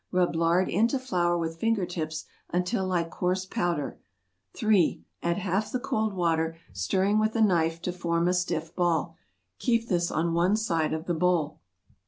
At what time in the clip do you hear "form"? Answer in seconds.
7.93-8.27